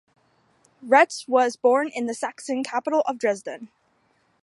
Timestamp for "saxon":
2.15-2.63